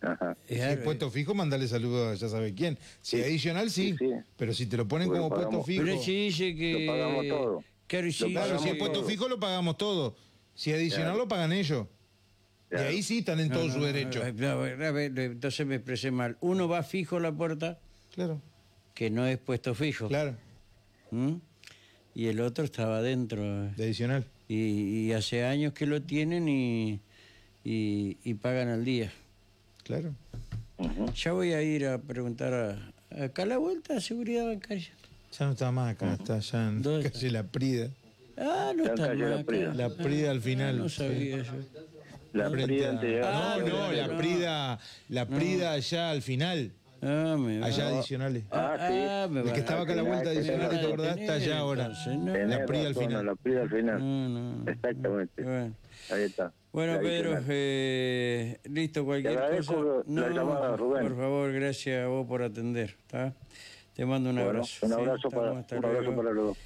[0.00, 0.36] Ajá.
[0.48, 2.78] Si es puesto fijo, mandale saludo a ya sabe quién.
[3.00, 3.96] Si es adicional, sí.
[3.98, 4.14] Sí, sí.
[4.36, 5.84] Pero si te lo ponen Porque como puesto fijo.
[5.84, 6.86] Pero si dice que...
[6.86, 7.64] Lo pagamos todo.
[7.88, 9.08] Claro, si es puesto todo.
[9.08, 10.14] fijo, lo pagamos todo.
[10.54, 11.86] Si es adicional, lo pagan ellos.
[12.70, 14.22] Y ahí sí están en todo su derecho.
[14.22, 16.36] Ah, no, a ver, entonces me expresé mal.
[16.40, 17.78] Uno va fijo a la puerta,
[18.14, 18.42] Claro,
[18.94, 20.08] que no es puesto fijo.
[20.08, 20.36] claro.
[21.10, 21.34] ¿Mm?
[22.14, 23.42] Y el otro estaba adentro.
[23.76, 24.24] De adicional.
[24.48, 27.00] Y, y hace años que lo tienen y,
[27.64, 29.12] y, y pagan al día.
[29.88, 30.14] Claro.
[31.14, 34.90] Ya voy a ir a preguntar a, acá a la vuelta a seguridad bancaria.
[35.38, 37.88] Ya no está más acá, está ya en ¿Dónde calle La Prida.
[38.36, 39.42] Ah, no Ya está cayó la.
[39.44, 39.72] Prida.
[39.74, 40.76] La Prida al final.
[40.78, 41.52] No sabía yo.
[42.34, 44.18] La Prida antes de- Ah, No, no, la no.
[44.18, 46.70] Prida, la Prida allá al final.
[47.00, 48.44] Ah, me Allá adicionales.
[48.50, 49.32] Ah, sí.
[49.32, 51.16] me El que estaba acá a la vuelta adicional, ¿te acordás?
[51.18, 51.82] Está allá ahora.
[51.86, 53.26] Entonces, no, La Prida al final.
[53.26, 53.98] La Prida al final.
[53.98, 54.70] no, no.
[54.70, 55.42] Exactamente.
[55.42, 55.74] Bueno,
[56.10, 56.52] Ahí está.
[56.72, 59.74] Bueno, Pedro, eh, listo, cualquier Te cosa.
[60.06, 61.02] la llamada, Rubén.
[61.08, 62.94] Por favor, gracias a vos por atender.
[63.06, 63.32] ¿tá?
[63.94, 64.86] Te mando un Bueno, abrazo.
[64.86, 64.94] un ¿sí?
[64.94, 66.16] abrazo, Estamos, para, un abrazo luego.
[66.22, 66.56] para los dos.